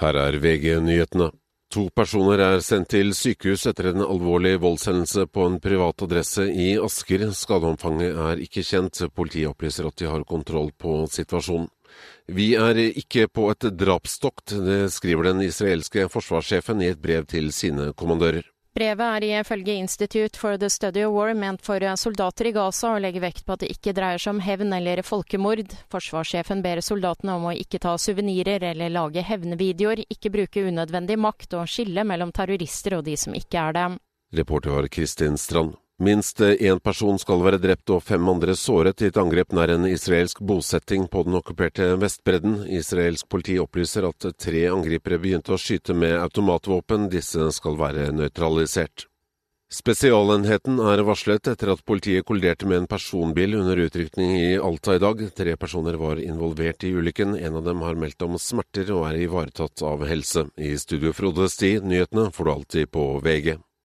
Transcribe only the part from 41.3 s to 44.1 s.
okkuperte Vestbredden. Israelsk politi opplyser